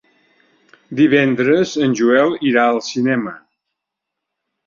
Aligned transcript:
Divendres 0.99 1.73
en 1.87 1.93
Joel 2.01 2.33
irà 2.53 2.63
al 2.71 2.81
cinema. 2.87 3.35